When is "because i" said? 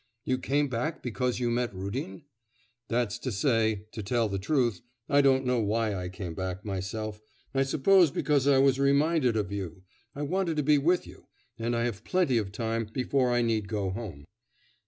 8.09-8.57